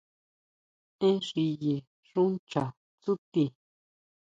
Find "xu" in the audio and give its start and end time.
2.07-2.21